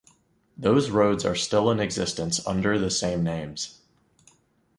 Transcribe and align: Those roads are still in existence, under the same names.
Those 0.57 0.89
roads 0.89 1.25
are 1.25 1.35
still 1.35 1.69
in 1.69 1.79
existence, 1.79 2.43
under 2.47 2.79
the 2.79 2.89
same 2.89 3.23
names. 3.23 3.81